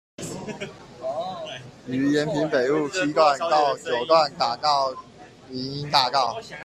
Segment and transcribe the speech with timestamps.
[1.85, 4.89] 於延平北路七段到九段打造
[5.51, 6.41] 林蔭大道